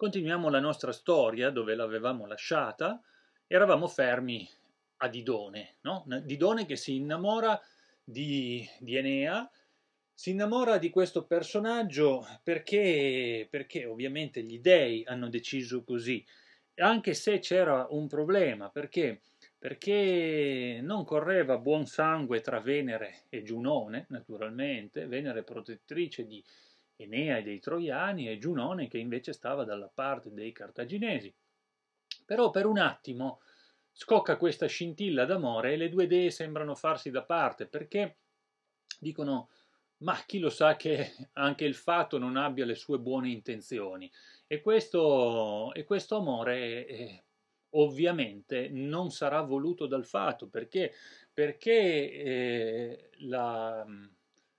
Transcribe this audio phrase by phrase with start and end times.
[0.00, 3.02] Continuiamo la nostra storia dove l'avevamo lasciata.
[3.46, 4.48] Eravamo fermi
[4.96, 6.06] a Didone, no?
[6.24, 7.60] Didone che si innamora
[8.02, 9.46] di, di Enea,
[10.14, 16.24] si innamora di questo personaggio perché, perché ovviamente gli dei hanno deciso così,
[16.76, 19.20] anche se c'era un problema, perché?
[19.58, 26.42] Perché non correva buon sangue tra Venere e Giunone, naturalmente, Venere protettrice di
[27.02, 31.32] Enea e dei Troiani e Giunone che invece stava dalla parte dei Cartaginesi.
[32.24, 33.40] Però per un attimo
[33.92, 38.18] scocca questa scintilla d'amore e le due dee sembrano farsi da parte perché
[38.98, 39.50] dicono
[39.98, 44.10] ma chi lo sa che anche il fatto non abbia le sue buone intenzioni
[44.46, 47.24] e questo, e questo amore eh,
[47.70, 50.92] ovviamente non sarà voluto dal fato perché,
[51.32, 53.86] perché eh, la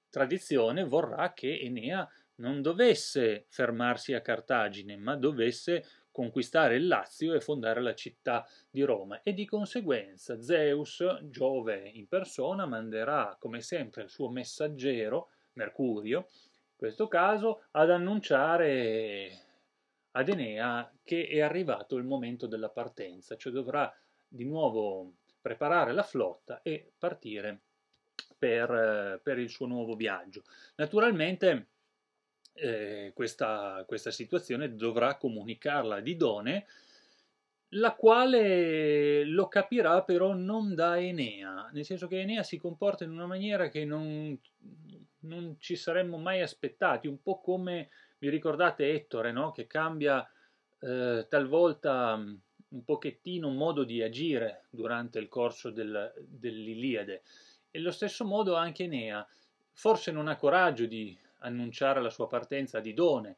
[0.09, 2.07] tradizione vorrà che Enea
[2.41, 8.81] non dovesse fermarsi a Cartagine, ma dovesse conquistare il Lazio e fondare la città di
[8.81, 16.27] Roma e di conseguenza Zeus, Giove in persona, manderà come sempre il suo messaggero, Mercurio,
[16.27, 19.45] in questo caso, ad annunciare
[20.11, 23.93] ad Enea che è arrivato il momento della partenza, cioè dovrà
[24.27, 27.61] di nuovo preparare la flotta e partire
[28.37, 30.43] per, per il suo nuovo viaggio.
[30.75, 31.67] Naturalmente
[32.53, 36.65] eh, questa, questa, situazione dovrà comunicarla a Didone,
[37.73, 43.11] la quale lo capirà però non da Enea, nel senso che Enea si comporta in
[43.11, 44.37] una maniera che non,
[45.19, 49.51] non ci saremmo mai aspettati, un po' come vi ricordate Ettore, no?
[49.51, 50.27] che cambia
[50.79, 52.35] eh, talvolta mm,
[52.69, 57.23] un pochettino modo di agire durante il corso del, dell'Iliade.
[57.71, 59.25] E allo stesso modo anche Enea,
[59.71, 63.37] forse non ha coraggio di annunciare la sua partenza a Didone.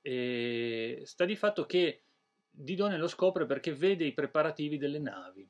[0.00, 2.02] E sta di fatto che
[2.50, 5.48] Didone lo scopre perché vede i preparativi delle navi.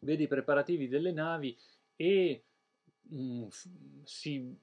[0.00, 1.56] Vede i preparativi delle navi
[1.94, 2.44] e
[3.02, 3.48] mh, mm,
[4.04, 4.56] si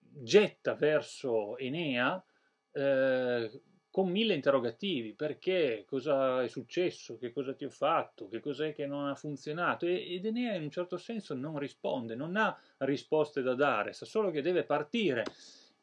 [0.00, 2.22] getta verso Enea
[2.72, 8.74] eh, con mille interrogativi, perché, cosa è successo, che cosa ti ho fatto, che cos'è
[8.74, 9.86] che non ha funzionato?
[9.86, 14.04] E, ed Enea in un certo senso non risponde, non ha risposte da dare, sa
[14.04, 15.24] solo che deve partire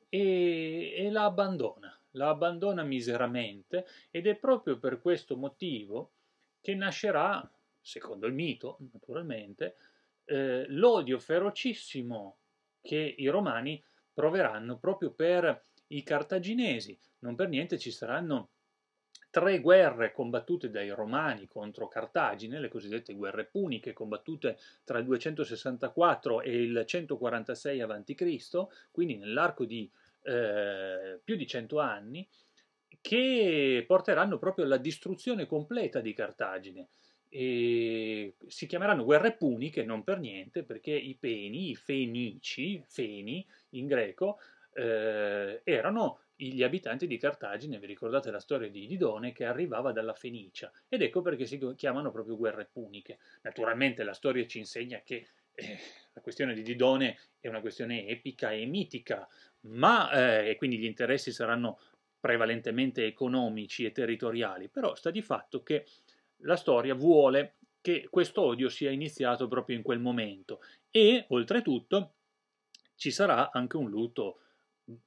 [0.09, 6.11] e, e la abbandona, la abbandona miseramente ed è proprio per questo motivo
[6.61, 7.47] che nascerà,
[7.81, 9.75] secondo il mito naturalmente,
[10.25, 12.37] eh, l'odio ferocissimo
[12.81, 13.83] che i romani
[14.13, 16.97] proveranno proprio per i cartaginesi.
[17.19, 18.49] Non per niente ci saranno
[19.35, 26.39] tre guerre combattute dai romani contro Cartagine, le cosiddette guerre puniche combattute tra il 264
[26.39, 29.91] e il 146 a.C., quindi nell'arco di
[30.21, 32.25] eh, più di cento anni,
[33.01, 36.87] che porteranno proprio alla distruzione completa di Cartagine.
[37.27, 43.85] E si chiameranno guerre puniche non per niente perché i peni, i fenici, feni in
[43.87, 44.39] greco,
[44.75, 50.13] eh, erano gli abitanti di Cartagine, vi ricordate la storia di Didone che arrivava dalla
[50.13, 53.19] Fenicia ed ecco perché si chiamano proprio guerre puniche.
[53.41, 55.79] Naturalmente la storia ci insegna che eh,
[56.13, 59.27] la questione di Didone è una questione epica e mitica,
[59.61, 61.79] ma eh, e quindi gli interessi saranno
[62.19, 65.85] prevalentemente economici e territoriali, però sta di fatto che
[66.39, 70.59] la storia vuole che questo odio sia iniziato proprio in quel momento
[70.89, 72.13] e oltretutto
[72.95, 74.39] ci sarà anche un lutto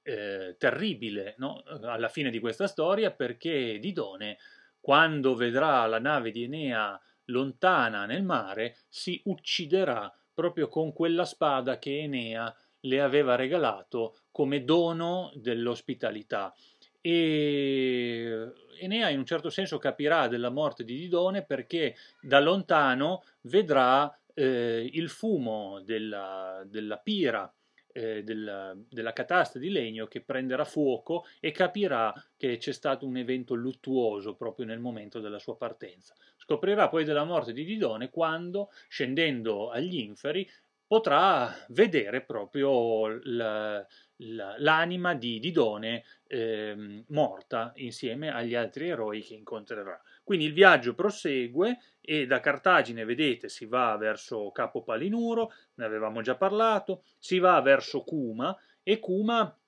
[0.03, 1.63] eh, terribile no?
[1.83, 4.39] alla fine di questa storia perché Didone,
[4.81, 11.79] quando vedrà la nave di Enea lontana nel mare, si ucciderà proprio con quella spada
[11.79, 16.55] che Enea le aveva regalato come dono dell'ospitalità.
[17.01, 24.17] E Enea in un certo senso capirà della morte di Didone perché da lontano vedrà
[24.35, 27.53] eh, il fumo della, della pira
[27.99, 33.17] eh, della, della catasta di legno che prenderà fuoco e capirà che c'è stato un
[33.17, 36.15] evento luttuoso proprio nel momento della sua partenza.
[36.37, 40.49] Scoprirà poi della morte di Didone quando, scendendo agli inferi,
[40.87, 43.85] potrà vedere proprio la,
[44.17, 50.01] la, l'anima di Didone eh, morta insieme agli altri eroi che incontrerà.
[50.29, 56.21] Quindi il viaggio prosegue e da Cartagine, vedete, si va verso Capo Palinuro, ne avevamo
[56.21, 59.59] già parlato, si va verso Cuma e Cuma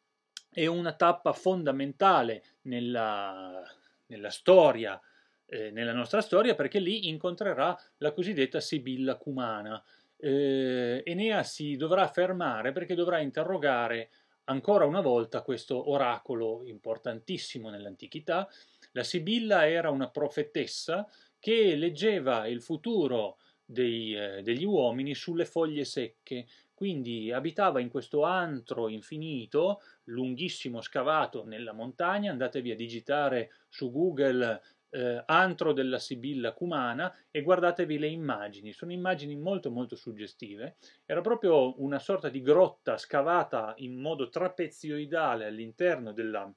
[0.51, 3.63] è una tappa fondamentale nella,
[4.09, 5.01] nella storia,
[5.47, 9.83] eh, nella nostra storia, perché lì incontrerà la cosiddetta Sibilla Cumana.
[10.19, 14.11] Eh, Enea si dovrà fermare perché dovrà interrogare
[14.45, 18.47] ancora una volta questo oracolo importantissimo nell'antichità,
[18.93, 21.09] La Sibilla era una profetessa
[21.39, 28.25] che leggeva il futuro dei, eh, degli uomini sulle foglie secche, quindi abitava in questo
[28.25, 34.61] antro infinito, lunghissimo, scavato nella montagna, andatevi a digitare su Google
[34.91, 40.77] eh, antro della Sibilla Cumana e guardatevi le immagini, sono immagini molto molto suggestive,
[41.07, 46.53] era proprio una sorta di grotta scavata in modo trapezioidale all'interno della,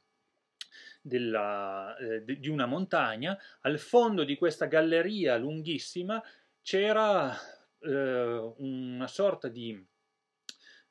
[1.04, 6.24] della, eh, di una montagna, al fondo di questa galleria lunghissima
[6.62, 7.38] c'era
[7.80, 9.86] eh, una sorta di,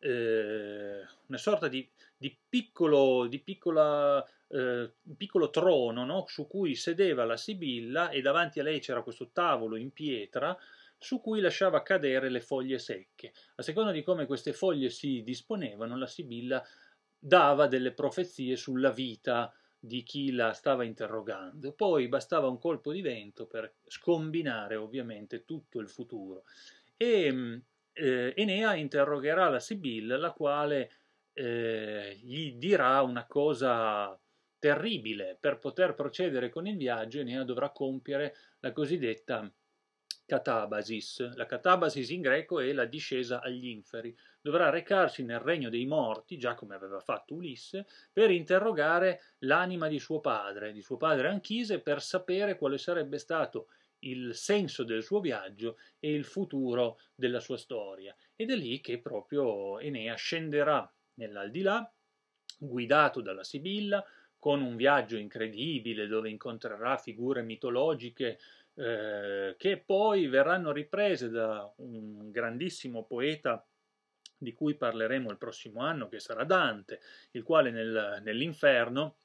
[0.00, 6.26] eh, una sorta di, di, piccolo, di piccola eh, piccolo trono no?
[6.26, 10.56] su cui sedeva la Sibilla e davanti a lei c'era questo tavolo in pietra
[10.98, 13.32] su cui lasciava cadere le foglie secche.
[13.56, 16.62] A seconda di come queste foglie si disponevano, la Sibilla
[17.18, 19.52] dava delle profezie sulla vita
[19.84, 21.72] di chi la stava interrogando.
[21.72, 26.44] Poi bastava un colpo di vento per scombinare ovviamente tutto il futuro.
[26.96, 27.54] E mm,
[27.94, 30.90] eh, Enea interrogherà la Sibilla, la quale
[31.32, 34.16] eh, gli dirà una cosa
[34.60, 35.36] terribile.
[35.40, 39.52] Per poter procedere con il viaggio Enea dovrà compiere la cosiddetta
[40.32, 41.34] catabasis.
[41.34, 44.16] La catabasis in greco è la discesa agli inferi.
[44.40, 49.98] Dovrà recarsi nel regno dei morti, già come aveva fatto Ulisse, per interrogare l'anima di
[49.98, 53.68] suo padre, di suo padre Anchise, per sapere quale sarebbe stato
[54.04, 58.16] il senso del suo viaggio e il futuro della sua storia.
[58.34, 61.92] Ed è lì che proprio Enea scenderà nell'aldilà,
[62.58, 64.02] guidato dalla Sibilla,
[64.38, 68.40] con un viaggio incredibile dove incontrerà figure mitologiche
[68.74, 73.64] eh, che poi verranno riprese da un grandissimo poeta
[74.36, 77.00] di cui parleremo il prossimo anno, che sarà Dante,
[77.32, 79.16] il quale nel, nell'inferno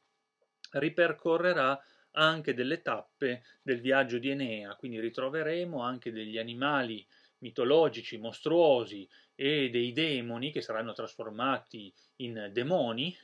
[0.72, 1.80] ripercorrerà
[2.12, 7.06] anche delle tappe del viaggio di Enea, quindi ritroveremo anche degli animali
[7.40, 13.16] mitologici, mostruosi e dei demoni che saranno trasformati in demoni,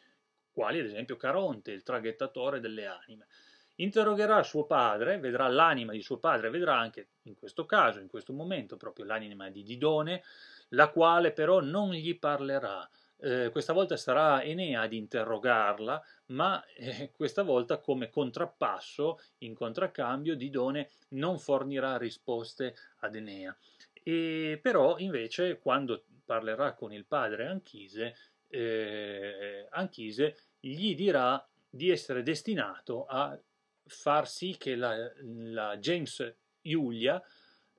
[0.51, 3.27] quali ad esempio Caronte, il traghettatore delle anime.
[3.75, 8.31] Interrogherà suo padre, vedrà l'anima di suo padre, vedrà anche in questo caso, in questo
[8.31, 10.23] momento, proprio l'anima di Didone,
[10.69, 12.87] la quale però non gli parlerà.
[13.17, 20.35] Eh, questa volta sarà Enea ad interrogarla, ma eh, questa volta come contrappasso, in contraccambio,
[20.35, 23.55] Didone non fornirà risposte ad Enea.
[24.03, 28.15] E però invece quando parlerà con il padre Anchise,
[28.49, 33.37] eh, Anchise gli dirà di essere destinato a
[33.85, 37.21] far sì che la, la James Giulia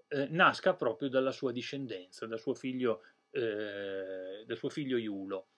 [0.08, 5.48] eh, nasca proprio dalla sua discendenza, dal suo figlio, eh, dal suo figlio Iulo.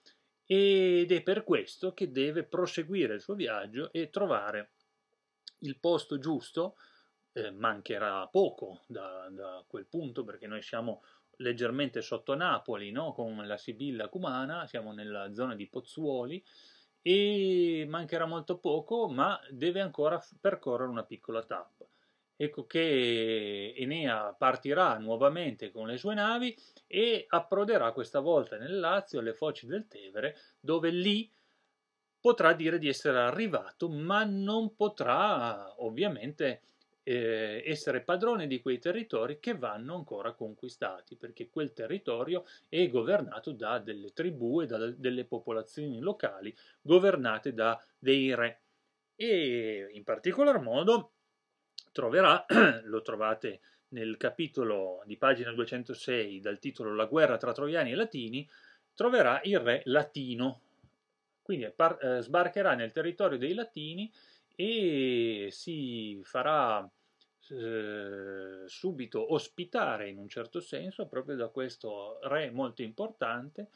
[0.46, 4.70] Ed è per questo che deve proseguire il suo viaggio e trovare
[5.60, 6.76] il posto giusto.
[7.32, 11.02] Eh, mancherà poco da, da, quel punto perché noi siamo
[11.38, 13.12] leggermente sotto Napoli, no?
[13.12, 16.42] con la Sibilla Cumana, siamo nella zona di Pozzuoli
[17.08, 21.86] e mancherà molto poco, ma deve ancora percorrere una piccola tappa.
[22.34, 26.52] Ecco che Enea partirà nuovamente con le sue navi
[26.84, 31.32] e approderà questa volta nel Lazio, alle foci del Tevere, dove lì
[32.18, 36.62] potrà dire di essere arrivato, ma non potrà ovviamente
[37.08, 43.52] eh, essere padrone di quei territori che vanno ancora conquistati, perché quel territorio è governato
[43.52, 48.60] da delle tribù e da delle popolazioni locali governate da dei re.
[49.14, 51.12] E in particolar modo
[51.92, 52.44] troverà,
[52.82, 53.60] lo trovate
[53.90, 58.48] nel capitolo di pagina 206 dal titolo La guerra tra troiani e latini,
[58.94, 60.60] troverà il re latino.
[61.40, 64.12] Quindi eh, sbarcherà nel territorio dei latini
[64.56, 66.90] e si farà
[67.50, 73.68] eh, subito ospitare in un certo senso proprio da questo re molto importante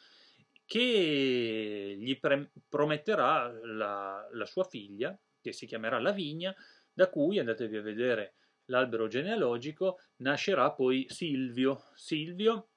[0.65, 6.55] che gli pre- prometterà la, la sua figlia, che si chiamerà Lavinia,
[6.93, 8.35] da cui, andatevi a vedere
[8.67, 12.69] l'albero genealogico, nascerà poi Silvio, Silvio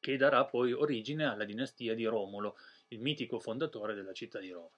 [0.00, 2.56] che darà poi origine alla dinastia di Romolo,
[2.88, 4.70] il mitico fondatore della città di Roma.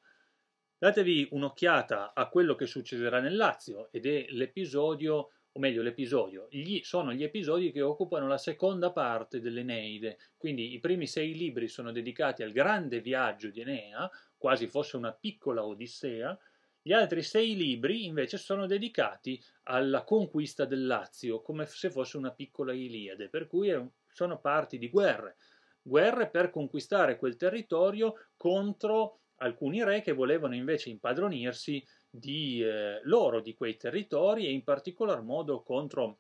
[0.81, 6.81] Datevi un'occhiata a quello che succederà nel Lazio ed è l'episodio, o meglio l'episodio, gli,
[6.85, 11.93] sono gli episodi che occupano la seconda parte dell'Eneide, quindi i primi sei libri sono
[11.93, 16.39] dedicati al grande viaggio di Enea, quasi fosse una piccola Odissea,
[16.81, 22.31] gli altri sei libri invece sono dedicati alla conquista del Lazio, come se fosse una
[22.31, 23.71] piccola Iliade, per cui
[24.11, 25.37] sono parti di guerre,
[25.83, 33.41] guerre per conquistare quel territorio contro alcuni re che volevano invece impadronirsi di eh, loro,
[33.41, 36.19] di quei territori e in particolar modo contro,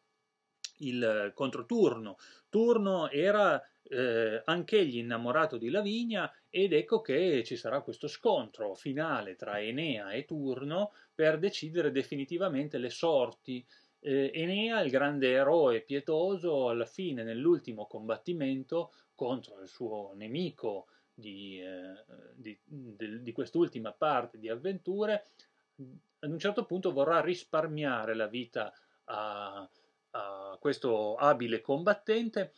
[0.78, 2.16] il, contro Turno.
[2.48, 9.36] Turno era eh, anch'egli innamorato di Lavinia ed ecco che ci sarà questo scontro finale
[9.36, 13.64] tra Enea e Turno per decidere definitivamente le sorti.
[13.98, 20.86] Eh, Enea, il grande eroe pietoso, alla fine, nell'ultimo combattimento contro il suo nemico
[21.20, 25.26] di, eh, di, di, di quest'ultima parte di avventure,
[26.20, 28.72] ad un certo punto vorrà risparmiare la vita
[29.04, 29.68] a,
[30.10, 32.54] a questo abile combattente,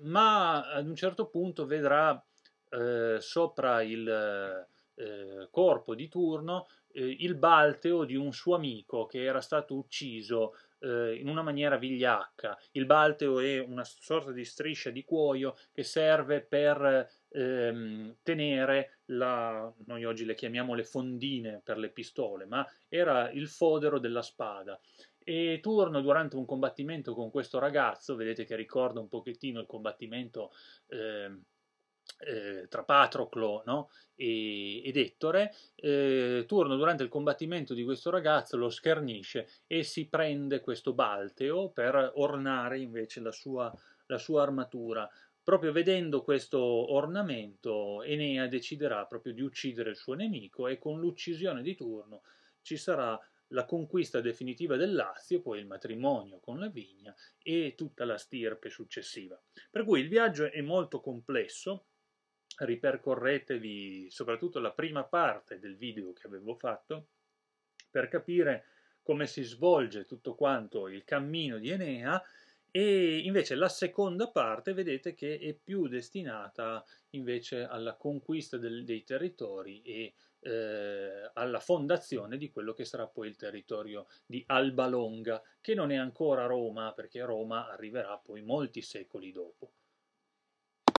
[0.00, 2.20] ma ad un certo punto vedrà
[2.70, 9.22] eh, sopra il eh, corpo di turno eh, il balteo di un suo amico che
[9.22, 12.58] era stato ucciso eh, in una maniera vigliacca.
[12.72, 19.72] Il balteo è una sorta di striscia di cuoio che serve per ehm, tenere la,
[19.86, 24.78] noi oggi le chiamiamo le fondine per le pistole, ma era il fodero della spada.
[25.26, 30.52] E Turno durante un combattimento con questo ragazzo, vedete che ricorda un pochettino il combattimento
[30.88, 31.30] eh,
[32.18, 33.90] eh, tra Patroclo no?
[34.14, 40.08] e, ed Ettore, eh, Turno durante il combattimento di questo ragazzo lo schernisce e si
[40.08, 43.72] prende questo balteo per ornare invece la sua,
[44.06, 45.08] la sua armatura.
[45.42, 51.60] Proprio vedendo questo ornamento, Enea deciderà proprio di uccidere il suo nemico e con l'uccisione
[51.62, 52.22] di Turno
[52.62, 58.06] ci sarà la conquista definitiva del Lazio, poi il matrimonio con la vigna e tutta
[58.06, 59.40] la stirpe successiva.
[59.70, 61.88] Per cui il viaggio è molto complesso,
[62.58, 67.08] ripercorretevi soprattutto la prima parte del video che avevo fatto
[67.90, 68.66] per capire
[69.02, 72.22] come si svolge tutto quanto il cammino di Enea
[72.70, 79.04] e invece la seconda parte vedete che è più destinata invece alla conquista del, dei
[79.04, 85.42] territori e eh, alla fondazione di quello che sarà poi il territorio di Alba Longa,
[85.60, 89.72] che non è ancora Roma perché Roma arriverà poi molti secoli dopo.